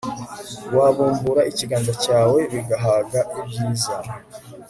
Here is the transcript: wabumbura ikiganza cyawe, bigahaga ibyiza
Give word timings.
wabumbura 0.77 1.41
ikiganza 1.51 1.93
cyawe, 2.03 2.39
bigahaga 2.53 3.19
ibyiza 3.39 3.93